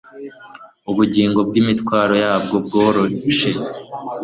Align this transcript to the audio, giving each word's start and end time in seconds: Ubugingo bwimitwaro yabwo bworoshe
Ubugingo 0.91 1.39
bwimitwaro 1.47 2.13
yabwo 2.23 2.55
bworoshe 2.65 3.49